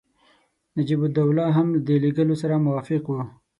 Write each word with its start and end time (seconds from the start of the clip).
نجیب 0.75 1.01
الدوله 1.05 1.45
هم 1.57 1.67
د 1.85 1.87
لېږلو 2.03 2.35
سره 2.41 2.63
موافق 2.65 3.03
وو. 3.07 3.21